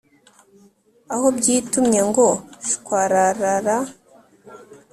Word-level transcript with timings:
Aho 1.13 1.27
byitumye 1.37 1.99
ngo 2.09 2.27
shwararara 2.69 3.77